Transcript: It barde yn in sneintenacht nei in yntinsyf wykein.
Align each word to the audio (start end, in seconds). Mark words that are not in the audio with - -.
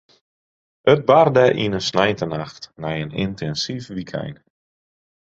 It 0.91 1.01
barde 1.09 1.43
yn 1.63 1.75
in 1.79 1.85
sneintenacht 1.89 2.63
nei 2.81 2.95
in 3.03 3.15
yntinsyf 3.23 3.85
wykein. 3.95 4.35